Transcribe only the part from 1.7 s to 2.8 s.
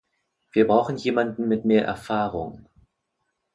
Erfahrung.